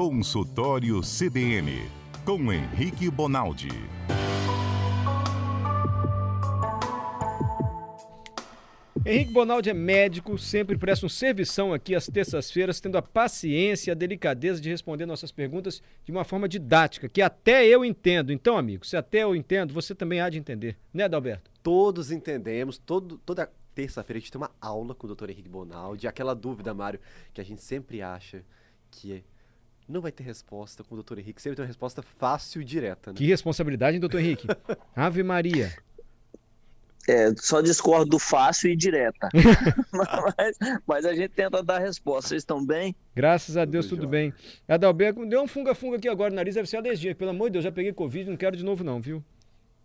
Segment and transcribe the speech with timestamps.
[0.00, 1.90] Consultório CBN,
[2.24, 3.66] com Henrique Bonaldi.
[9.04, 13.92] Henrique Bonaldi é médico, sempre presta um servição aqui às terças-feiras, tendo a paciência e
[13.92, 18.32] a delicadeza de responder nossas perguntas de uma forma didática, que até eu entendo.
[18.32, 21.50] Então, amigo, se até eu entendo, você também há de entender, né, Adalberto?
[21.60, 25.30] Todos entendemos, todo, toda terça-feira a gente tem uma aula com o Dr.
[25.30, 27.00] Henrique Bonaldi, aquela dúvida, Mário,
[27.34, 28.44] que a gente sempre acha
[28.92, 29.22] que é
[29.88, 31.18] não vai ter resposta com o Dr.
[31.18, 31.40] Henrique.
[31.40, 33.10] Sempre tem uma resposta fácil e direta.
[33.10, 33.16] Né?
[33.16, 34.46] Que responsabilidade, hein, doutor Henrique?
[34.94, 35.72] Ave Maria.
[37.08, 39.30] É, só discordo do fácil e direta.
[39.90, 42.28] mas, mas, a gente tenta dar resposta.
[42.28, 42.94] Vocês estão bem?
[43.16, 44.32] Graças a Deus, tudo, tudo bem.
[44.68, 47.14] Adalberto, deu um funga-funga aqui agora no nariz, deve ser alergia.
[47.14, 49.24] Pelo amor de Deus, já peguei Covid, não quero de novo não, viu?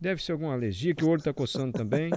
[0.01, 2.11] Deve ser alguma alergia, que o olho tá coçando também.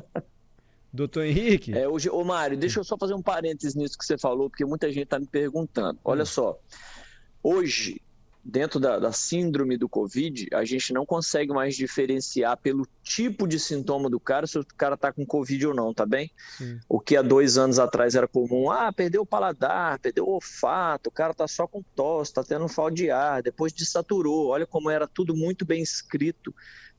[0.93, 1.73] Doutor Henrique?
[1.73, 4.65] É, hoje, ô Mário, deixa eu só fazer um parênteses nisso que você falou, porque
[4.65, 6.01] muita gente está me perguntando.
[6.03, 6.27] Olha hum.
[6.27, 6.59] só,
[7.47, 8.01] hoje,
[8.45, 13.61] dentro da, da, síndrome do Covid, a gente não consegue mais diferenciar pelo tipo de
[13.61, 16.31] sintoma do cara se o cara está com Covid ou não, tá bem?
[16.59, 16.81] Sim.
[16.89, 21.09] O que há dois anos atrás era comum, ah, perdeu o paladar, perdeu o olfato,
[21.09, 24.91] o cara está só com tosse, está tendo falta de ar, depois desaturou, olha como
[24.91, 26.55] era tudo muito bem escrito.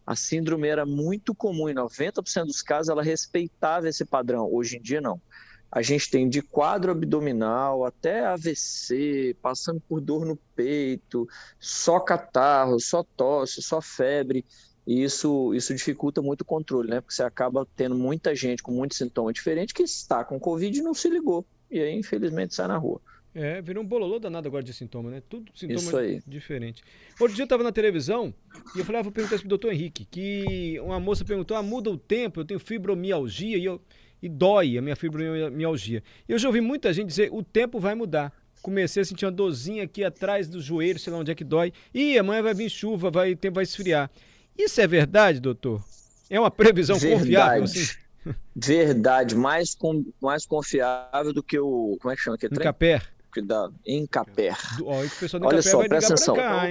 [0.06, 4.82] A síndrome era muito comum, em 90% dos casos ela respeitava esse padrão, hoje em
[4.82, 5.20] dia não.
[5.72, 11.28] A gente tem de quadro abdominal até AVC, passando por dor no peito,
[11.60, 14.46] só catarro, só tosse, só febre.
[14.86, 17.02] E isso, isso dificulta muito o controle, né?
[17.02, 20.82] Porque você acaba tendo muita gente com muitos sintomas diferentes que está com Covid e
[20.82, 21.46] não se ligou.
[21.70, 23.02] E aí, infelizmente, sai na rua.
[23.36, 25.22] É, virou um bololô danado agora de sintoma, né?
[25.30, 26.82] Tudo sintoma diferente.
[27.20, 28.34] Outro dia eu tava na televisão
[28.76, 31.62] e eu falei, ah, vou perguntar isso pro doutor Henrique, que uma moça perguntou, ah,
[31.62, 33.80] muda o tempo, eu tenho fibromialgia e eu
[34.22, 36.04] e dói a minha fibromialgia.
[36.28, 38.34] Eu já ouvi muita gente dizer o tempo vai mudar.
[38.62, 41.72] Comecei a sentir uma dorzinha aqui atrás do joelho, sei lá onde é que dói.
[41.94, 44.10] E amanhã vai vir chuva, vai, o tempo vai esfriar.
[44.58, 45.84] Isso é verdade, doutor?
[46.30, 47.22] É uma previsão verdade.
[47.22, 47.64] confiável?
[47.64, 47.88] Assim?
[48.54, 51.98] Verdade, mais, com, mais confiável do que o.
[52.02, 52.38] Como é que chama?
[52.38, 53.10] Que é Incaper.
[53.34, 54.58] Que dá, Incaper.
[54.84, 56.36] Olha só, presta atenção.
[56.36, 56.66] Cá,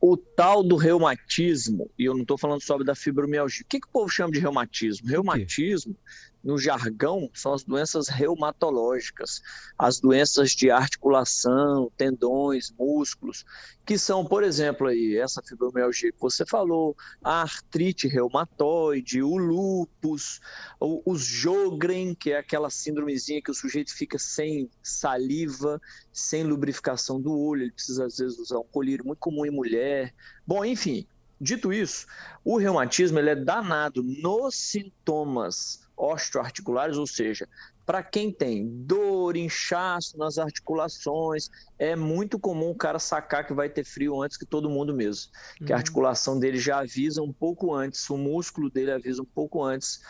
[0.00, 3.64] o tal do reumatismo, e eu não estou falando só da fibromialgia.
[3.64, 5.08] O que, que o povo chama de reumatismo?
[5.08, 5.96] Reumatismo
[6.42, 9.42] no jargão, são as doenças reumatológicas,
[9.78, 13.44] as doenças de articulação, tendões, músculos,
[13.84, 20.40] que são, por exemplo, aí, essa fibromialgia que você falou, a artrite reumatoide, o lúpus,
[20.78, 25.80] o, os Jogren, que é aquela síndromezinha que o sujeito fica sem saliva,
[26.12, 30.14] sem lubrificação do olho, ele precisa às vezes usar um colírio muito comum em mulher.
[30.46, 31.06] Bom, enfim,
[31.40, 32.06] dito isso,
[32.44, 37.48] o reumatismo ele é danado nos sintomas osteoarticulares, ou seja,
[37.84, 41.48] para quem tem dor, inchaço nas articulações,
[41.78, 45.30] é muito comum o cara sacar que vai ter frio antes que todo mundo mesmo.
[45.60, 45.66] Uhum.
[45.66, 45.80] Que a uhum.
[45.80, 50.00] articulação dele já avisa um pouco antes, o músculo dele avisa um pouco antes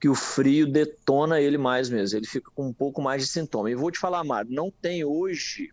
[0.00, 2.18] que o frio detona ele mais mesmo.
[2.18, 3.70] Ele fica com um pouco mais de sintoma.
[3.70, 5.70] E vou te falar, Mário, não tem hoje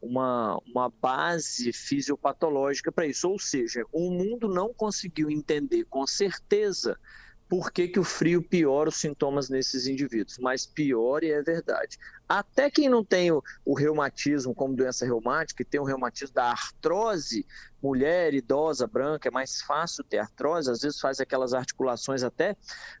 [0.00, 3.28] uma, uma base fisiopatológica para isso.
[3.28, 6.96] Ou seja, o mundo não conseguiu entender com certeza
[7.48, 11.98] por que, que o frio piora os sintomas nesses indivíduos, mas pior e é verdade.
[12.28, 16.50] Até quem não tem o, o, reumatismo como doença reumática, e tem o reumatismo da
[16.50, 17.46] artrose,
[17.82, 22.56] mulher idosa, branca, é mais fácil ter artrose, às vezes faz aquelas articulações até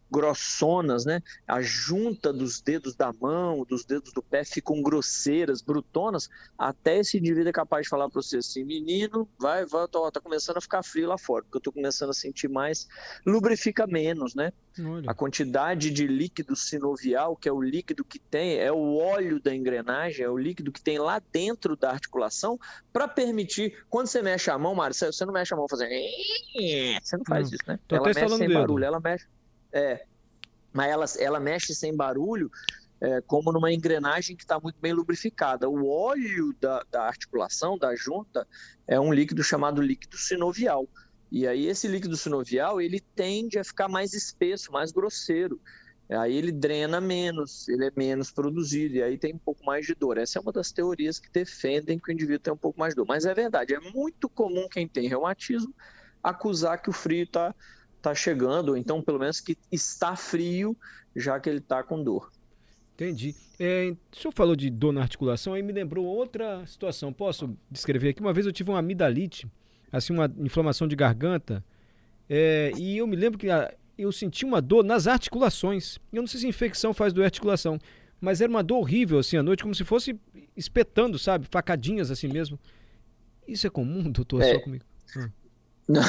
[0.08, 1.20] grossonas, né?
[1.46, 7.18] A junta dos dedos da mão, dos dedos do pé ficam grosseiras, brutonas, até esse
[7.18, 10.60] indivíduo é capaz de falar para você assim, menino, vai, vai, tô, tá começando a
[10.60, 12.86] ficar frio lá fora, porque eu tô começando a sentir mais,
[13.26, 14.52] lubrifica menos, né?
[14.78, 15.10] Olha.
[15.10, 19.54] A quantidade de líquido sinovial, que é o líquido que tem, é o óleo da
[19.54, 22.58] engrenagem, é o líquido que tem lá dentro da articulação,
[22.92, 25.90] para permitir, quando você mexe a mão, Mário, você não mexe a mão fazendo.
[27.02, 27.54] Você não faz hum.
[27.54, 27.78] isso, né?
[27.90, 28.54] Ela mexe sem dedo.
[28.54, 29.26] barulho, ela mexe.
[29.72, 30.04] É.
[30.72, 32.50] Mas ela, ela mexe sem barulho,
[33.00, 35.68] é, como numa engrenagem que está muito bem lubrificada.
[35.68, 38.46] O óleo da, da articulação, da junta,
[38.86, 40.86] é um líquido chamado líquido sinovial.
[41.30, 45.60] E aí esse líquido sinovial, ele tende a ficar mais espesso, mais grosseiro.
[46.08, 49.94] Aí ele drena menos, ele é menos produzido, e aí tem um pouco mais de
[49.94, 50.18] dor.
[50.18, 52.96] Essa é uma das teorias que defendem que o indivíduo tem um pouco mais de
[52.96, 53.06] dor.
[53.06, 55.74] Mas é verdade, é muito comum quem tem reumatismo
[56.22, 57.54] acusar que o frio está
[58.02, 60.76] tá chegando, ou então pelo menos que está frio,
[61.14, 62.30] já que ele está com dor.
[62.94, 63.34] Entendi.
[63.58, 67.12] É, o senhor falou de dor na articulação, aí me lembrou outra situação.
[67.12, 68.20] Posso descrever aqui?
[68.20, 69.46] Uma vez eu tive uma amidalite,
[69.92, 71.64] assim, uma inflamação de garganta.
[72.28, 75.98] É, e eu me lembro que a, eu senti uma dor nas articulações.
[76.12, 77.78] Eu não sei se infecção faz doer articulação,
[78.20, 80.18] mas era uma dor horrível assim à noite, como se fosse
[80.56, 81.46] espetando, sabe?
[81.50, 82.58] Facadinhas assim mesmo.
[83.46, 84.42] Isso é comum, doutor?
[84.42, 84.54] É.
[84.54, 84.84] Só comigo?
[85.16, 85.30] Ah.
[85.88, 86.02] Não,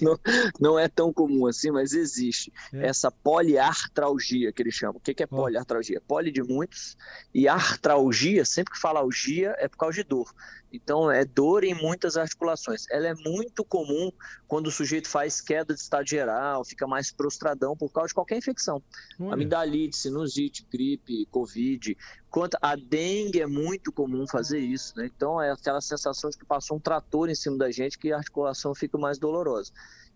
[0.00, 0.20] não,
[0.60, 2.86] não, é tão comum assim, mas existe é.
[2.86, 4.98] essa poliartralgia que eles chamam.
[4.98, 6.00] O que é poliartralgia?
[6.00, 6.96] Poli de muitos
[7.34, 10.32] e artralgia, sempre que fala algia, é por causa de dor.
[10.72, 12.84] Então, é dor em muitas articulações.
[12.90, 14.10] Ela é muito comum
[14.48, 18.38] quando o sujeito faz queda de estado geral, fica mais prostradão por causa de qualquer
[18.38, 18.82] infecção.
[19.20, 19.34] Olha.
[19.34, 21.96] Amidalite, sinusite, gripe, covid.
[22.30, 25.10] Quanto a dengue é muito comum fazer isso, né?
[25.14, 28.16] Então, é aquela sensação de que passou um trator em cima da gente que a
[28.16, 29.70] articulação fica mais dolorosa.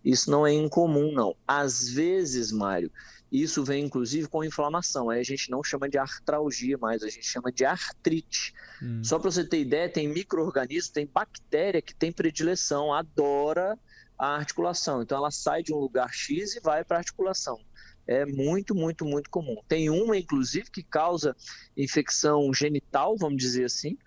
[0.06, 1.34] Isso não é incomum, não.
[1.44, 2.92] Às vezes, Mário,
[3.30, 5.10] isso vem inclusive com inflamação.
[5.10, 8.54] Aí a gente não chama de artralgia mais, a gente chama de artrite.
[8.80, 9.02] Hum.
[9.02, 13.76] Só para você ter ideia, tem micro-organismo, tem bactéria que tem predileção, adora
[14.16, 15.02] a articulação.
[15.02, 17.58] Então ela sai de um lugar X e vai para a articulação.
[18.06, 19.56] É muito, muito, muito comum.
[19.66, 21.34] Tem uma, inclusive, que causa
[21.76, 23.98] infecção genital, vamos dizer assim,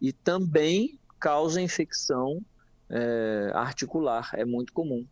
[0.00, 2.40] e também causa infecção
[2.88, 4.30] é, articular.
[4.34, 5.04] É muito comum.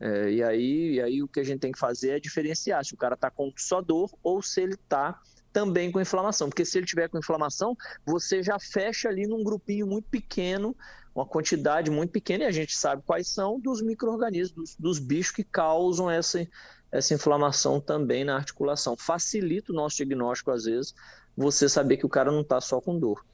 [0.00, 2.94] É, e, aí, e aí o que a gente tem que fazer é diferenciar se
[2.94, 5.20] o cara está com só dor ou se ele está
[5.52, 6.48] também com inflamação.
[6.48, 7.76] Porque se ele tiver com inflamação,
[8.06, 10.74] você já fecha ali num grupinho muito pequeno,
[11.14, 15.34] uma quantidade muito pequena, e a gente sabe quais são dos micro-organismos, dos, dos bichos
[15.34, 16.46] que causam essa,
[16.90, 18.96] essa inflamação também na articulação.
[18.96, 20.94] Facilita o nosso diagnóstico, às vezes,
[21.36, 23.24] você saber que o cara não está só com dor.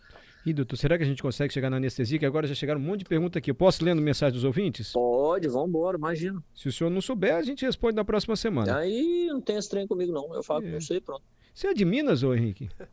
[0.46, 2.20] E doutor, será que a gente consegue chegar na anestesia?
[2.20, 3.50] Que agora já chegaram um monte de perguntas aqui.
[3.50, 4.92] Eu posso lendo mensagem dos ouvintes?
[4.92, 6.40] Pode, vamos embora, imagina.
[6.54, 8.78] Se o senhor não souber, a gente responde na próxima semana.
[8.78, 10.32] Aí não tem estranho comigo, não.
[10.32, 10.70] Eu falo é.
[10.70, 11.24] não sei, pronto.
[11.52, 12.70] Você é de Minas, ô Henrique?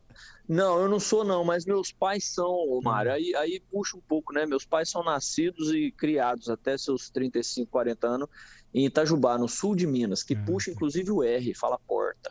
[0.47, 3.11] Não, eu não sou, não, mas meus pais são, Mário.
[3.11, 3.15] Hum.
[3.15, 4.45] Aí, aí puxa um pouco, né?
[4.45, 8.29] Meus pais são nascidos e criados até seus 35, 40 anos
[8.73, 12.29] em Itajubá, no sul de Minas, que ah, puxa inclusive o R, fala porta.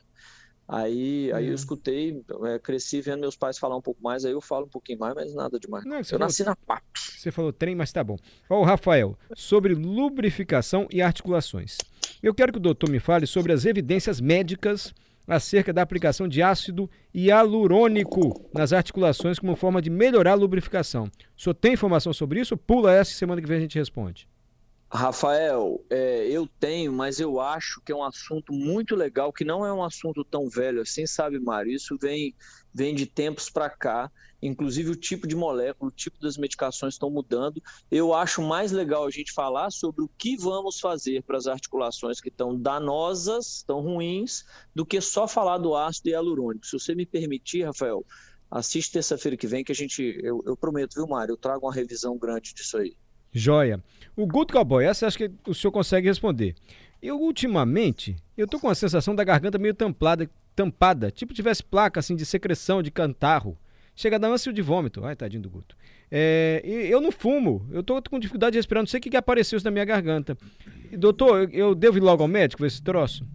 [0.73, 1.55] Aí, aí eu hum.
[1.55, 4.99] escutei, é, cresci vendo meus pais falar um pouco mais, aí eu falo um pouquinho
[4.99, 5.85] mais, mas nada demais.
[5.85, 6.83] Não, eu falou, nasci na PAP.
[6.97, 8.17] Você falou trem, mas tá bom.
[8.49, 11.77] Ó, o Rafael, sobre lubrificação e articulações.
[12.23, 14.95] Eu quero que o doutor me fale sobre as evidências médicas
[15.29, 21.05] acerca da aplicação de ácido hialurônico nas articulações como forma de melhorar a lubrificação.
[21.37, 22.57] O senhor tem informação sobre isso?
[22.57, 24.27] Pula essa semana que vem a gente responde.
[24.95, 29.65] Rafael, é, eu tenho, mas eu acho que é um assunto muito legal, que não
[29.65, 31.73] é um assunto tão velho assim, sabe, Mário?
[31.73, 32.37] Isso vem,
[32.75, 34.13] vem de tempos para cá,
[34.43, 37.63] inclusive o tipo de molécula, o tipo das medicações estão mudando.
[37.91, 42.21] Eu acho mais legal a gente falar sobre o que vamos fazer para as articulações
[42.21, 44.45] que estão danosas, estão ruins,
[44.75, 46.67] do que só falar do ácido hialurônico.
[46.67, 48.05] Se você me permitir, Rafael,
[48.51, 51.33] assiste terça-feira que vem que a gente, eu, eu prometo, viu, Mário?
[51.33, 52.95] Eu trago uma revisão grande disso aí.
[53.33, 53.83] Joia.
[54.15, 56.55] O Guto Cowboy, essa acho que o senhor consegue responder.
[57.03, 61.99] Eu, ultimamente, eu tô com a sensação da garganta meio tampada, tampada, tipo tivesse placa
[61.99, 63.59] assim de secreção de cantarro.
[63.95, 65.05] Chega a dar ânsia de vômito.
[65.05, 65.77] Ai, tadinho do Guto.
[66.11, 69.17] É, eu não fumo, eu tô com dificuldade de respirar, não sei o que, que
[69.17, 70.37] apareceu isso na minha garganta.
[70.93, 73.27] doutor, eu, eu devo ir logo ao médico ver esse troço?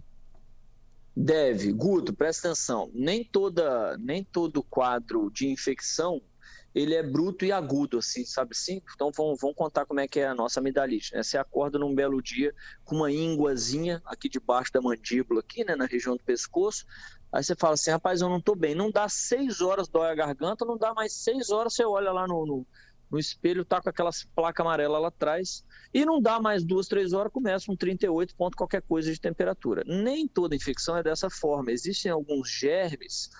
[1.16, 1.72] Deve.
[1.72, 2.88] Guto, presta atenção.
[2.94, 6.22] Nem, toda, nem todo quadro de infecção
[6.74, 8.82] ele é bruto e agudo, assim, sabe assim?
[8.94, 11.22] Então vamos, vamos contar como é que é a nossa amidalite, né?
[11.22, 12.54] Você acorda num belo dia
[12.84, 16.84] com uma ínguazinha aqui debaixo da mandíbula, aqui, né, na região do pescoço,
[17.32, 20.14] aí você fala assim, rapaz, eu não tô bem, não dá seis horas, dói a
[20.14, 22.66] garganta, não dá mais seis horas, você olha lá no, no,
[23.10, 27.12] no espelho, tá com aquelas placas amarelas lá atrás, e não dá mais duas, três
[27.12, 29.82] horas, começa um 38 ponto qualquer coisa de temperatura.
[29.86, 33.30] Nem toda infecção é dessa forma, existem alguns germes,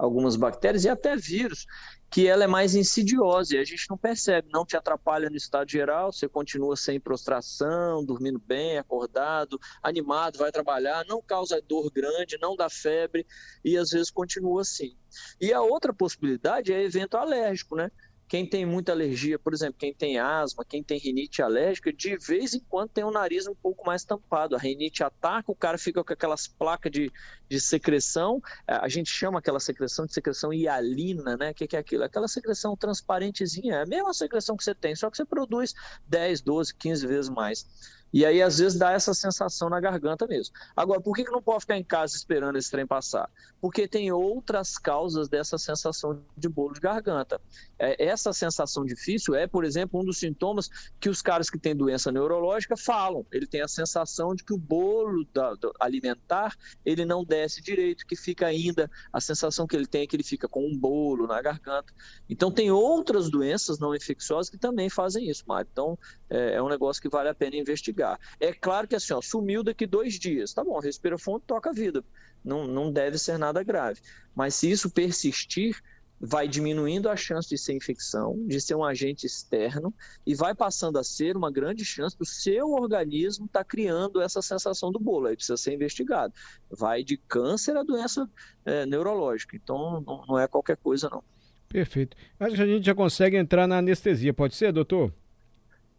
[0.00, 1.66] algumas bactérias e até vírus
[2.10, 5.70] que ela é mais insidiosa e a gente não percebe, não te atrapalha no estado
[5.70, 12.36] geral, você continua sem prostração, dormindo bem, acordado, animado, vai trabalhar, não causa dor grande,
[12.40, 13.24] não dá febre
[13.64, 14.96] e às vezes continua assim.
[15.40, 17.92] E a outra possibilidade é evento alérgico, né?
[18.30, 22.54] Quem tem muita alergia, por exemplo, quem tem asma, quem tem rinite alérgica, de vez
[22.54, 24.54] em quando tem o nariz um pouco mais tampado.
[24.54, 27.10] A rinite ataca, o cara fica com aquelas placas de,
[27.48, 28.40] de secreção.
[28.68, 31.50] É, a gente chama aquela secreção de secreção hialina, né?
[31.50, 32.04] O que, que é aquilo?
[32.04, 33.74] Aquela secreção transparentezinha.
[33.74, 35.74] É a mesma secreção que você tem, só que você produz
[36.06, 37.66] 10, 12, 15 vezes mais.
[38.12, 40.54] E aí, às vezes, dá essa sensação na garganta mesmo.
[40.76, 43.30] Agora, por que, não pode ficar em casa esperando esse trem passar?
[43.60, 47.40] Porque tem outras causas dessa sensação de bolo de garganta.
[47.78, 51.76] É, essa sensação difícil é, por exemplo, um dos sintomas que os caras que têm
[51.76, 53.24] doença neurológica falam.
[53.30, 58.16] Ele tem a sensação de que o bolo da, alimentar ele não desce direito, que
[58.16, 61.40] fica ainda, a sensação que ele tem é que ele fica com um bolo na
[61.40, 61.92] garganta.
[62.28, 65.68] Então, tem outras doenças não infecciosas que também fazem isso, Mário.
[65.70, 65.98] Então,
[66.28, 67.99] é, é um negócio que vale a pena investigar
[68.38, 70.52] É claro que assim, ó, sumiu daqui dois dias.
[70.52, 72.04] Tá bom, respira fundo, toca a vida.
[72.44, 74.00] Não, não deve ser nada grave.
[74.34, 75.80] Mas se isso persistir,
[76.20, 79.92] vai diminuindo a chance de ser infecção, de ser um agente externo,
[80.26, 84.42] e vai passando a ser uma grande chance do seu organismo estar tá criando essa
[84.42, 85.28] sensação do bolo.
[85.28, 86.34] Aí precisa ser investigado.
[86.70, 88.28] Vai de câncer a doença
[88.66, 89.56] é, neurológica.
[89.56, 91.24] Então, não, não é qualquer coisa, não.
[91.68, 92.16] Perfeito.
[92.38, 95.14] Acho que a gente já consegue entrar na anestesia, pode ser, doutor?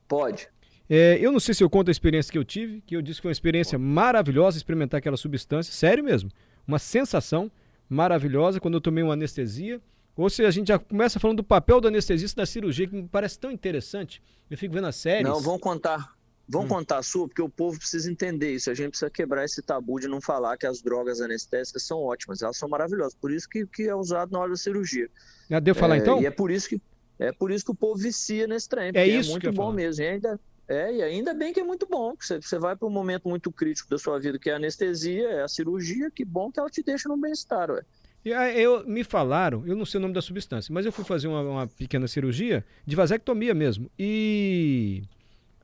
[0.08, 0.50] Pode.
[0.94, 3.20] É, eu não sei se eu conto a experiência que eu tive, que eu disse
[3.20, 6.30] que foi uma experiência maravilhosa experimentar aquela substância, sério mesmo,
[6.68, 7.50] uma sensação
[7.88, 9.80] maravilhosa quando eu tomei uma anestesia.
[10.18, 13.08] Ou se a gente já começa falando do papel do anestesista na cirurgia, que me
[13.08, 14.22] parece tão interessante.
[14.50, 15.24] Eu fico vendo a série.
[15.24, 16.14] Não, vamos contar.
[16.46, 16.76] Vamos hum.
[16.76, 18.70] contar a sua, porque o povo precisa entender isso.
[18.70, 22.42] A gente precisa quebrar esse tabu de não falar que as drogas anestésicas são ótimas.
[22.42, 23.16] Elas são maravilhosas.
[23.16, 25.10] Por isso que, que é usado na hora da cirurgia.
[25.50, 26.22] Já deu falar é, então?
[26.22, 26.82] E é por isso que
[27.18, 28.92] é por isso que o povo vicia nesse trem.
[28.96, 29.76] É isso é muito bom falar.
[29.76, 30.04] mesmo.
[30.04, 30.40] E ainda,
[30.72, 32.16] é, e ainda bem que é muito bom.
[32.18, 35.28] Você, você vai para um momento muito crítico da sua vida, que é a anestesia,
[35.28, 37.84] é a cirurgia, que bom que ela te deixa no bem-estar, ué.
[38.24, 41.04] E aí, eu, me falaram, eu não sei o nome da substância, mas eu fui
[41.04, 43.92] fazer uma, uma pequena cirurgia de vasectomia mesmo.
[44.00, 45.04] E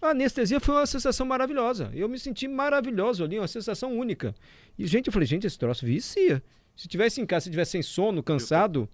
[0.02, 1.90] a anestesia foi uma sensação maravilhosa.
[1.94, 4.36] Eu me senti maravilhoso ali, uma sensação única.
[4.78, 6.44] E, gente, eu falei, gente, esse troço vicia.
[6.76, 8.90] Se tivesse em casa, se tivesse sem sono, cansado,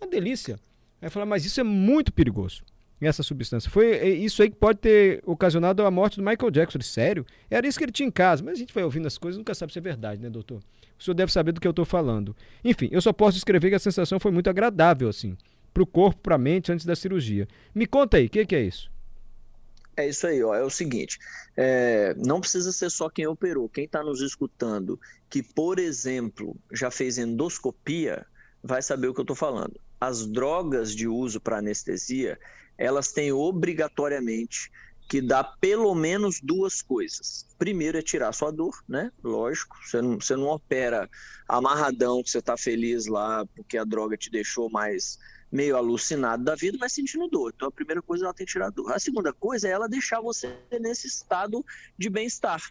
[0.00, 0.54] uma delícia.
[1.00, 2.62] Aí eu falei, mas isso é muito perigoso,
[3.08, 3.70] essa substância.
[3.70, 6.80] Foi é, isso aí que pode ter ocasionado a morte do Michael Jackson.
[6.80, 7.26] Sério?
[7.50, 8.42] Era isso que ele tinha em casa.
[8.42, 10.60] Mas a gente vai ouvindo as coisas nunca sabe se é verdade, né, doutor?
[10.98, 12.34] O senhor deve saber do que eu estou falando.
[12.64, 15.36] Enfim, eu só posso descrever que a sensação foi muito agradável, assim,
[15.74, 17.48] para o corpo, para a mente, antes da cirurgia.
[17.74, 18.88] Me conta aí, o que, que, é isso?
[19.96, 20.54] É isso aí, ó.
[20.54, 21.18] É o seguinte:
[21.56, 23.68] é, não precisa ser só quem operou.
[23.68, 28.24] Quem está nos escutando, que, por exemplo, já fez endoscopia,
[28.62, 29.80] vai saber o que eu estou falando.
[30.00, 32.38] As drogas de uso para anestesia,
[32.76, 34.70] elas têm obrigatoriamente
[35.08, 37.46] que dá pelo menos duas coisas.
[37.58, 39.12] Primeiro é tirar sua dor, né?
[39.22, 41.06] Lógico, você não, você não opera
[41.46, 45.18] amarradão, que você está feliz lá porque a droga te deixou mais
[45.52, 47.52] meio alucinado da vida, mas sentindo dor.
[47.54, 48.90] Então a primeira coisa ela tem que tirar a dor.
[48.90, 51.62] A segunda coisa é ela deixar você nesse estado
[51.98, 52.62] de bem-estar,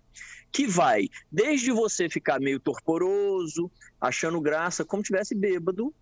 [0.51, 5.93] que vai desde você ficar meio torporoso, achando graça, como tivesse bêbado,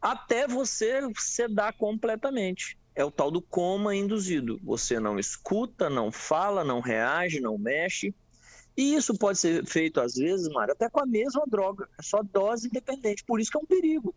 [0.00, 4.60] até você sedar completamente é o tal do coma induzido.
[4.62, 8.14] Você não escuta, não fala, não reage, não mexe.
[8.76, 11.88] E isso pode ser feito, às vezes, Mário, até com a mesma droga.
[11.98, 13.24] É só dose independente.
[13.24, 14.14] Por isso que é um perigo.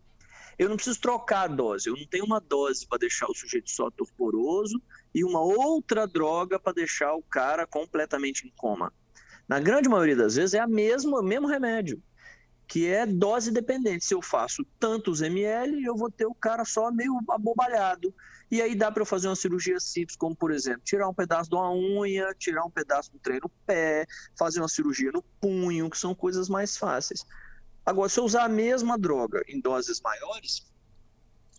[0.58, 1.88] Eu não preciso trocar a dose.
[1.88, 4.80] Eu não tenho uma dose para deixar o sujeito só torporoso
[5.14, 8.92] e uma outra droga para deixar o cara completamente em coma.
[9.48, 12.02] Na grande maioria das vezes é a mesma, o mesmo remédio
[12.68, 14.04] que é dose dependente.
[14.04, 18.14] Se eu faço tantos ml, eu vou ter o cara só meio abobalhado.
[18.50, 21.48] E aí dá para eu fazer uma cirurgia simples, como por exemplo, tirar um pedaço
[21.48, 24.06] de uma unha, tirar um pedaço do trem no pé,
[24.38, 27.24] fazer uma cirurgia no punho, que são coisas mais fáceis.
[27.84, 30.66] Agora, se eu usar a mesma droga em doses maiores,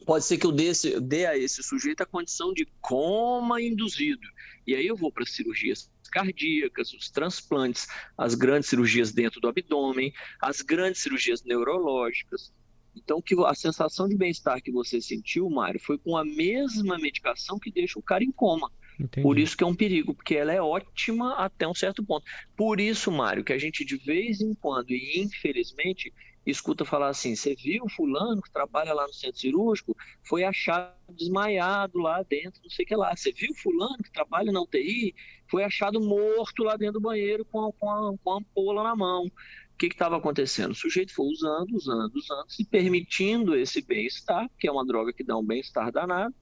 [0.06, 4.28] pode ser que eu dê, dê a esse sujeito a condição de coma induzido.
[4.66, 7.88] E aí eu vou para cirurgias cardíacas, os transplantes,
[8.18, 12.52] as grandes cirurgias dentro do abdômen, as grandes cirurgias neurológicas.
[12.96, 17.60] Então, que a sensação de bem-estar que você sentiu, Mário, foi com a mesma medicação
[17.60, 18.72] que deixa o cara em coma.
[19.00, 19.24] Entendi.
[19.24, 22.26] Por isso que é um perigo, porque ela é ótima até um certo ponto.
[22.58, 26.14] Por isso, Mário, que a gente de vez em quando, e infelizmente,
[26.50, 32.00] escuta falar assim: você viu fulano que trabalha lá no centro cirúrgico, foi achado desmaiado
[32.00, 33.16] lá dentro, não sei o que lá.
[33.16, 35.16] Você viu fulano que trabalha na UTI,
[35.50, 38.96] foi achado morto lá dentro do banheiro com a, com a, com a ampola na
[38.96, 39.26] mão.
[39.26, 40.72] O que estava acontecendo?
[40.72, 45.24] O sujeito foi usando, usando, usando, se permitindo esse bem-estar, que é uma droga que
[45.24, 46.36] dá um bem-estar danado,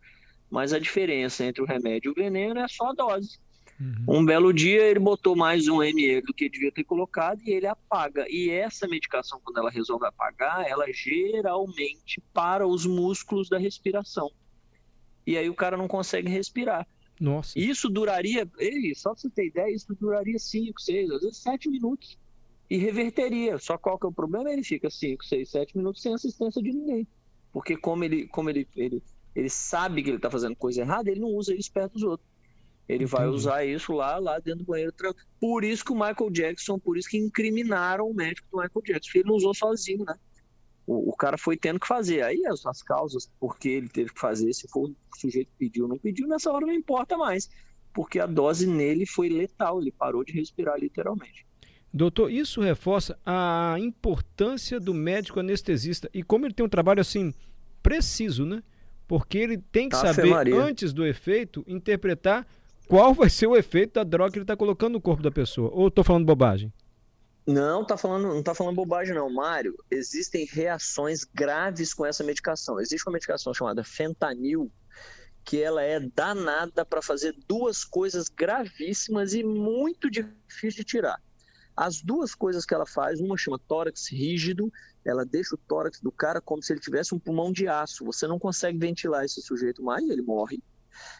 [0.49, 3.39] mas a diferença entre o remédio e o veneno é só a dose.
[3.79, 4.19] Uhum.
[4.19, 7.67] Um belo dia ele botou mais um ml do que devia ter colocado e ele
[7.67, 8.25] apaga.
[8.29, 14.31] E essa medicação, quando ela resolve apagar, ela geralmente para os músculos da respiração.
[15.25, 16.87] E aí o cara não consegue respirar.
[17.19, 17.57] Nossa.
[17.57, 21.69] Isso duraria, ei, só pra você ter ideia, isso duraria 5, 6, às vezes 7
[21.69, 22.17] minutos.
[22.69, 23.57] E reverteria.
[23.57, 24.51] Só qual que é o problema?
[24.51, 27.07] Ele fica 5, 6, 7 minutos sem assistência de ninguém.
[27.53, 29.01] Porque como ele, como ele, ele,
[29.35, 32.29] ele sabe que ele está fazendo coisa errada, ele não usa isso perto dos outros.
[32.87, 33.11] Ele Entendi.
[33.11, 34.93] vai usar isso lá, lá dentro do banheiro.
[35.39, 39.07] Por isso que o Michael Jackson, por isso que incriminaram o médico do Michael Jackson,
[39.07, 40.15] porque ele não usou sozinho, né?
[40.85, 42.21] O, o cara foi tendo que fazer.
[42.21, 45.89] Aí as, as causas, porque ele teve que fazer, se for o sujeito pediu ou
[45.89, 47.49] não pediu, nessa hora não importa mais.
[47.93, 51.45] Porque a dose nele foi letal, ele parou de respirar literalmente.
[51.93, 57.33] Doutor, isso reforça a importância do médico anestesista e como ele tem um trabalho assim
[57.81, 58.61] preciso, né?
[59.07, 60.55] Porque ele tem que saber, Maria.
[60.55, 62.45] antes do efeito, interpretar
[62.87, 65.69] qual vai ser o efeito da droga que ele está colocando no corpo da pessoa.
[65.73, 66.71] Ou estou falando bobagem?
[67.45, 69.73] Não, tá falando, não tá falando bobagem não, Mário.
[69.89, 72.79] Existem reações graves com essa medicação.
[72.79, 74.69] Existe uma medicação chamada fentanil,
[75.45, 81.21] que ela é danada para fazer duas coisas gravíssimas e muito difíceis de tirar.
[81.75, 84.69] As duas coisas que ela faz, uma chama tórax rígido,
[85.05, 88.03] ela deixa o tórax do cara como se ele tivesse um pulmão de aço.
[88.03, 90.61] Você não consegue ventilar esse sujeito mais ele morre.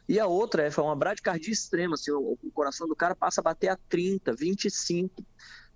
[0.08, 3.44] E a outra é uma bradicardia extrema, assim, o, o coração do cara passa a
[3.44, 5.24] bater a 30, 25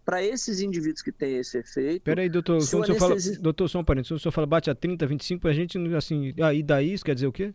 [0.03, 2.03] para esses indivíduos que têm esse efeito.
[2.03, 5.05] Peraí, doutor, o senhor fala, doutor, só um parênteses, o senhor fala bate a 30,
[5.05, 7.53] 25, a gente, assim, ah, daí isso quer dizer o quê?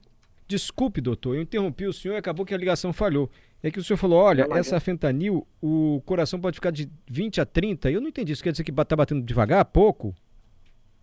[0.48, 3.28] Desculpe, doutor, eu interrompi o senhor e acabou que a ligação falhou.
[3.62, 7.46] É que o senhor falou, olha, essa fentanil, o coração pode ficar de 20 a
[7.46, 7.90] 30.
[7.90, 8.44] Eu não entendi isso.
[8.44, 10.14] Quer dizer que está batendo devagar, pouco?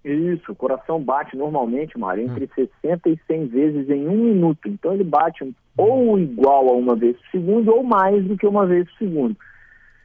[0.04, 2.68] Isso, o coração bate normalmente, Mário, entre ah.
[2.82, 4.68] 60 e 100 vezes em um minuto.
[4.68, 8.66] Então ele bate ou igual a uma vez por segundo ou mais do que uma
[8.66, 9.36] vez por segundo.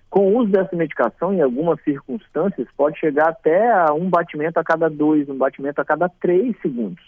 [0.08, 4.64] Com o uso dessa medicação, em algumas circunstâncias, pode chegar até a um batimento a
[4.64, 7.02] cada dois, um batimento a cada três segundos.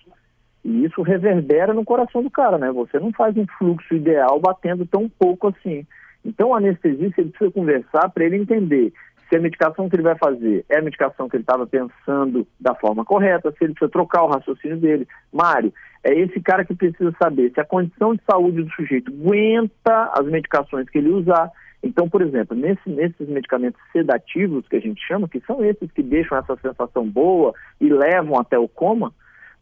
[0.63, 2.71] E isso reverbera no coração do cara, né?
[2.73, 5.87] Você não faz um fluxo ideal batendo tão pouco assim.
[6.23, 8.93] Então, o anestesista ele precisa conversar para ele entender
[9.31, 12.75] se a medicação que ele vai fazer é a medicação que ele estava pensando da
[12.75, 15.07] forma correta, se ele precisa trocar o raciocínio dele.
[15.33, 15.73] Mário,
[16.03, 20.27] é esse cara que precisa saber se a condição de saúde do sujeito aguenta as
[20.27, 21.49] medicações que ele usar.
[21.83, 26.03] Então, por exemplo, nesse, nesses medicamentos sedativos que a gente chama, que são esses que
[26.03, 29.13] deixam essa sensação boa e levam até o coma,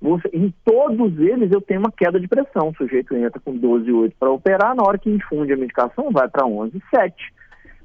[0.00, 2.68] você, em todos eles eu tenho uma queda de pressão.
[2.68, 6.46] O sujeito entra com 12,8 para operar, na hora que infunde a medicação vai para
[6.46, 7.12] 11,7.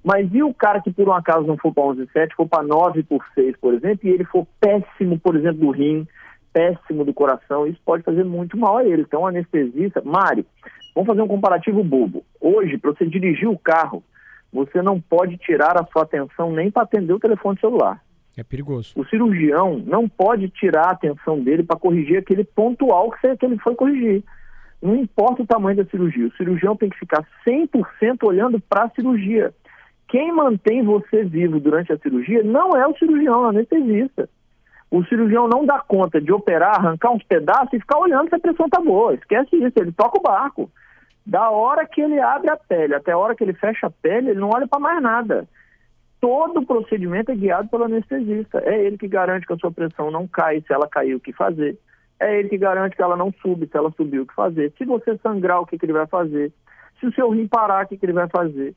[0.03, 3.03] Mas e o cara que por um acaso não for para 11,7, for para 9
[3.03, 6.05] por 6, por exemplo, e ele for péssimo, por exemplo, do rim,
[6.51, 9.01] péssimo do coração, isso pode fazer muito mal a ele.
[9.01, 10.45] Então, anestesista, Mário,
[10.93, 12.23] vamos fazer um comparativo bobo.
[12.39, 14.03] Hoje, para você dirigir o carro,
[14.51, 18.01] você não pode tirar a sua atenção nem para atender o telefone celular.
[18.35, 18.93] É perigoso.
[18.95, 23.57] O cirurgião não pode tirar a atenção dele para corrigir aquele pontual que, que ele
[23.59, 24.23] foi corrigir.
[24.81, 28.89] Não importa o tamanho da cirurgia, o cirurgião tem que ficar 100% olhando para a
[28.89, 29.53] cirurgia.
[30.13, 34.29] Quem mantém você vivo durante a cirurgia não é o cirurgião, é o anestesista.
[34.91, 38.39] O cirurgião não dá conta de operar, arrancar uns pedaços e ficar olhando se a
[38.39, 39.15] pressão está boa.
[39.15, 40.69] Esquece isso, ele toca o barco.
[41.25, 44.29] Da hora que ele abre a pele até a hora que ele fecha a pele,
[44.29, 45.47] ele não olha para mais nada
[46.23, 48.63] todo o procedimento é guiado pelo anestesista.
[48.65, 51.33] É ele que garante que a sua pressão não cai, se ela caiu, o que
[51.33, 51.77] fazer.
[52.17, 54.71] É ele que garante que ela não sube, se ela subiu, o que fazer.
[54.77, 56.53] Se você sangrar, o que, que ele vai fazer.
[56.97, 58.73] Se o seu rim parar, o que, que ele vai fazer.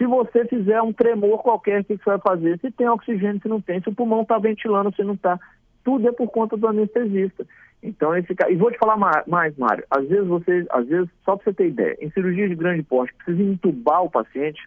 [0.00, 2.58] Se você fizer um tremor qualquer, o que, você vai fazer.
[2.60, 3.82] Se tem oxigênio, se não tem.
[3.82, 5.38] Se o pulmão está ventilando, se não está.
[5.84, 7.46] Tudo é por conta do anestesista.
[7.82, 8.50] Então, esse cara...
[8.50, 9.84] E vou te falar mais, Mário.
[9.90, 13.12] Às vezes você, às vezes, só para você ter ideia, em cirurgia de grande porte,
[13.12, 14.66] precisa entubar o paciente,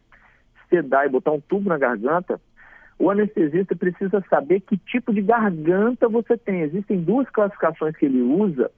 [0.69, 2.39] sedar e botar um tubo na garganta,
[2.99, 6.61] o anestesista precisa saber que tipo de garganta você tem.
[6.61, 8.69] Existem duas classificações que ele usa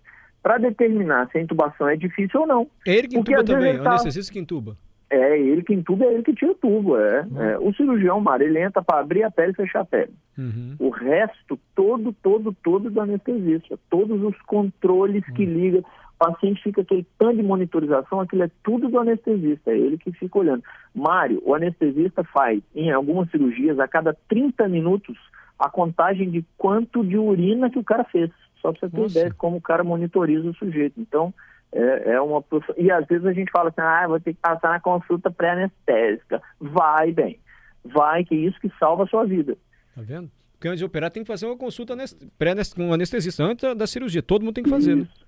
[0.41, 2.67] para determinar se a intubação é difícil ou não.
[2.87, 3.83] É ele que intuba também, tá...
[3.83, 4.77] o anestesista que intuba.
[5.09, 6.97] É ele que intuba, é ele que tira o tubo.
[6.97, 7.21] É.
[7.21, 7.41] Uhum.
[7.41, 7.59] é.
[7.59, 10.13] O cirurgião, Mário, ele entra para abrir a pele e fechar a pele.
[10.37, 10.75] Uhum.
[10.79, 13.77] O resto, todo, todo, todo do anestesista.
[13.89, 15.33] Todos os controles uhum.
[15.33, 15.81] que ligam.
[15.81, 20.13] O paciente fica aquele tanto de monitorização, aquilo é tudo do anestesista, é ele que
[20.13, 20.63] fica olhando.
[20.93, 25.17] Mário, o anestesista faz, em algumas cirurgias, a cada 30 minutos,
[25.59, 28.31] a contagem de quanto de urina que o cara fez.
[28.61, 29.11] Só para você ter Nossa.
[29.11, 30.99] ideia de como o cara monitoriza o sujeito.
[30.99, 31.33] Então,
[31.75, 32.43] é, é uma.
[32.77, 36.41] E às vezes a gente fala assim, ah, vou ter que passar na consulta pré-anestésica.
[36.59, 37.39] Vai bem.
[37.83, 39.57] Vai, que é isso que salva a sua vida.
[39.93, 40.31] Tá vendo?
[40.53, 41.95] Porque antes de operar tem que fazer uma consulta
[42.39, 44.23] pré com um anestesista antes da cirurgia.
[44.23, 45.01] Todo mundo tem que fazer, né?
[45.01, 45.19] isso.
[45.19, 45.25] né?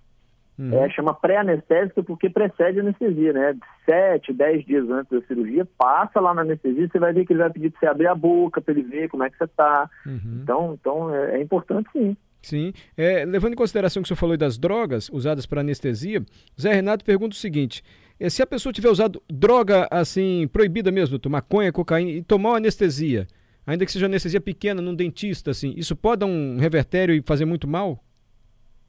[0.57, 0.83] Uhum.
[0.83, 3.55] É, chama pré-anestésica porque precede a anestesia, né?
[3.85, 7.41] Sete, dez dias antes da cirurgia, passa lá na anestesia, você vai ver que ele
[7.41, 9.87] vai pedir para você abrir a boca, para ele ver como é que você está.
[10.03, 10.39] Uhum.
[10.41, 12.17] Então, então é, é, importante sim.
[12.47, 12.71] Sim.
[12.95, 16.23] É, levando em consideração que o senhor falou das drogas usadas para anestesia,
[16.59, 17.83] Zé Renato pergunta o seguinte:
[18.17, 22.51] é, se a pessoa tiver usado droga assim, proibida mesmo, tomar maconha, cocaína, e tomar
[22.51, 23.27] uma anestesia,
[23.65, 27.43] ainda que seja anestesia pequena num dentista, assim, isso pode dar um revertério e fazer
[27.43, 27.99] muito mal?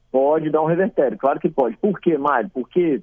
[0.09, 1.75] Pode dar um revertério, claro que pode.
[1.75, 2.49] Por quê, Mário?
[2.53, 3.01] Porque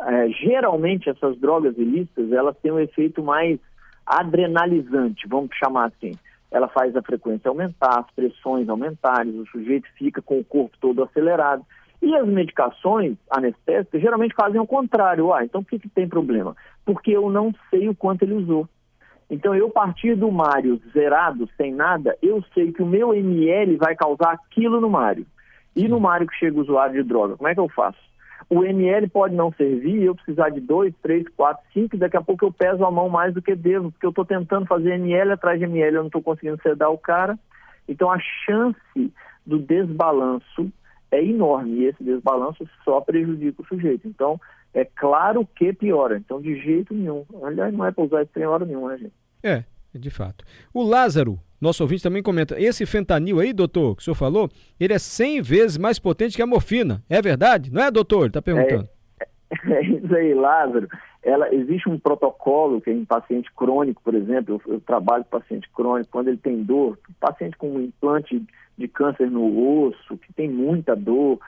[0.00, 3.60] é, geralmente essas drogas ilícitas, elas têm um efeito mais
[4.06, 6.12] adrenalizante, vamos chamar assim.
[6.50, 11.02] Ela faz a frequência aumentar, as pressões aumentarem, o sujeito fica com o corpo todo
[11.02, 11.64] acelerado.
[12.00, 15.32] E as medicações anestésicas geralmente fazem o contrário.
[15.32, 16.56] Ah, então por que, que tem problema?
[16.84, 18.68] Porque eu não sei o quanto ele usou.
[19.30, 23.94] Então, eu partir do Mário zerado, sem nada, eu sei que o meu ML vai
[23.94, 25.26] causar aquilo no Mário.
[25.76, 27.98] E no Mário que chega o usuário de droga, como é que eu faço?
[28.48, 32.22] O ml pode não servir, eu precisar de 2, 3, 4, 5, e daqui a
[32.22, 35.32] pouco eu peso a mão mais do que devo, porque eu estou tentando fazer ml
[35.32, 37.38] atrás de ml, eu não estou conseguindo sedar o cara.
[37.88, 39.12] Então a chance
[39.46, 40.70] do desbalanço
[41.10, 44.06] é enorme, e esse desbalanço só prejudica o sujeito.
[44.06, 44.38] Então,
[44.74, 46.18] é claro que piora.
[46.18, 47.24] Então, de jeito nenhum.
[47.42, 49.14] Aliás, não é para usar isso em hora nenhuma, né, gente?
[49.42, 50.44] É, de fato.
[50.72, 54.48] O Lázaro, nosso ouvinte também comenta, esse fentanil aí, doutor, que o senhor falou,
[54.78, 57.02] ele é 100 vezes mais potente que a morfina.
[57.08, 57.72] É verdade?
[57.72, 58.20] Não é, doutor?
[58.20, 58.88] Ele está perguntando.
[59.20, 60.88] É, é, isso aí, Lázaro.
[61.22, 65.38] Ela, existe um protocolo que é em paciente crônico, por exemplo, eu, eu trabalho com
[65.38, 68.40] paciente crônico, quando ele tem dor, paciente com um implante
[68.78, 71.40] de câncer no osso, que tem muita dor,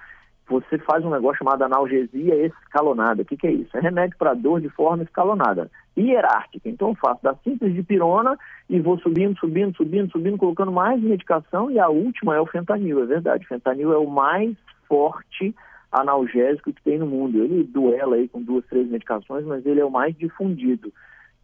[0.51, 3.23] você faz um negócio chamado analgesia escalonada.
[3.23, 3.77] O que, que é isso?
[3.77, 6.69] É remédio para dor de forma escalonada, hierárquica.
[6.69, 8.37] Então eu faço da simples de pirona
[8.69, 13.01] e vou subindo, subindo, subindo, subindo, colocando mais medicação e a última é o fentanil,
[13.01, 13.45] é verdade.
[13.45, 14.57] O fentanil é o mais
[14.89, 15.55] forte
[15.93, 17.45] analgésico que tem no mundo.
[17.45, 20.93] Ele duela aí com duas, três medicações, mas ele é o mais difundido.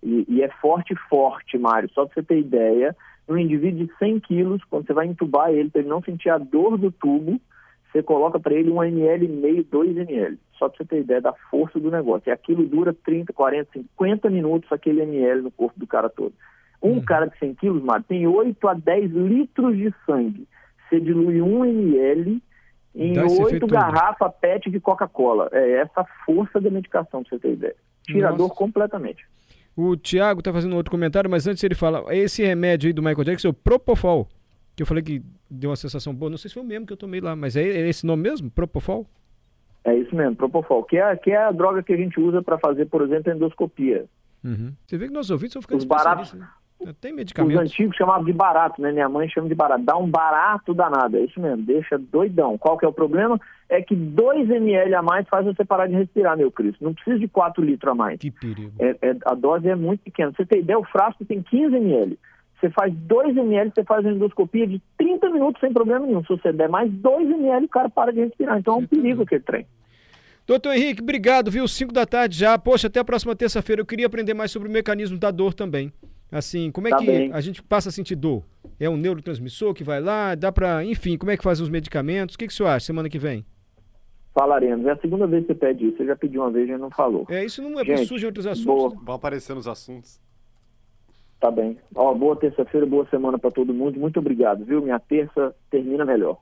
[0.02, 1.88] E, e é forte, forte, Mário.
[1.90, 2.96] Só para você ter ideia,
[3.28, 6.38] no indivíduo de 100 quilos, quando você vai entubar ele, para ele não sentir a
[6.38, 7.40] dor do tubo,
[7.96, 10.38] você coloca para ele 1 ml e meio, 2 ml.
[10.58, 12.28] Só para você ter ideia da força do negócio.
[12.28, 16.34] E aquilo dura 30, 40, 50 minutos aquele ml no corpo do cara todo.
[16.82, 17.00] Um uhum.
[17.00, 20.46] cara de 100 quilos, Mário, tem 8 a 10 litros de sangue.
[20.88, 22.42] Você dilui 1 ml
[22.94, 25.48] em 8 garrafas PET de Coca-Cola.
[25.52, 27.76] É essa força da medicação, para você ter ideia.
[28.04, 29.24] Tirador completamente.
[29.74, 33.24] O Tiago está fazendo outro comentário, mas antes ele fala, esse remédio aí do Michael
[33.24, 34.28] Jackson, é o Propofol,
[34.76, 36.92] que eu falei que deu uma sensação boa, não sei se foi o mesmo que
[36.92, 39.06] eu tomei lá, mas é, é esse nome mesmo, Propofol?
[39.82, 42.58] É isso mesmo, Propofol, que é, que é a droga que a gente usa para
[42.58, 44.04] fazer, por exemplo, endoscopia.
[44.44, 44.72] Uhum.
[44.86, 46.46] Você vê que nossos ouvintes estão ficando Os baratos, né?
[47.00, 47.56] Tem medicamento.
[47.56, 48.92] Os antigos chamavam de barato, né?
[48.92, 49.82] Minha mãe chama de barato.
[49.82, 52.58] Dá um barato danado, é isso mesmo, deixa doidão.
[52.58, 53.40] Qual que é o problema?
[53.68, 56.84] É que 2 ml a mais faz você parar de respirar, meu Cristo.
[56.84, 58.20] Não precisa de 4 litros a mais.
[58.20, 58.72] Que perigo.
[58.78, 60.32] É, é, a dose é muito pequena.
[60.36, 62.18] Você tem ideia, o frasco tem 15 ml.
[62.58, 66.22] Você faz 2 ml, você faz uma endoscopia de 30 minutos sem problema nenhum.
[66.22, 68.58] Se você der mais 2 ml, o cara para de respirar.
[68.58, 69.66] Então é um perigo aquele trem.
[70.46, 71.66] Doutor Henrique, obrigado, viu?
[71.66, 72.56] 5 da tarde já.
[72.56, 73.82] Poxa, até a próxima terça-feira.
[73.82, 75.92] Eu queria aprender mais sobre o mecanismo da dor também.
[76.30, 77.32] Assim, como é tá que bem.
[77.32, 78.42] a gente passa a sentir dor?
[78.78, 82.34] É um neurotransmissor que vai lá, dá para, enfim, como é que faz os medicamentos?
[82.34, 83.44] O que, que o senhor acha semana que vem?
[84.34, 84.86] Falaremos.
[84.86, 85.96] É a segunda vez que você pede isso.
[85.96, 87.26] Você já pediu uma vez e não falou.
[87.28, 88.66] É, isso não é gente, surge outros assuntos.
[88.66, 89.04] Boa.
[89.04, 90.20] Vão aparecer nos assuntos.
[91.40, 91.78] Tá bem.
[91.94, 94.00] Ó, boa terça-feira, boa semana para todo mundo.
[94.00, 94.80] Muito obrigado, viu?
[94.80, 96.38] Minha terça termina melhor.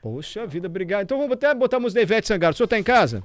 [0.00, 1.02] Poxa vida, obrigado.
[1.02, 2.54] Então vamos até botar a música da Ivete Sangaro.
[2.54, 3.22] O senhor tá em casa?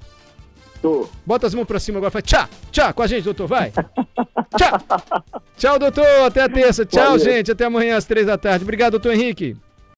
[0.80, 1.08] Tô.
[1.24, 3.70] Bota as mãos pra cima agora, faz tchau, tchau com a gente, doutor, vai.
[4.58, 5.40] tchau.
[5.56, 6.84] Tchau, doutor, até a terça.
[6.84, 7.18] Tchau, Valeu.
[7.20, 8.64] gente, até amanhã às três da tarde.
[8.64, 9.56] Obrigado, doutor Henrique.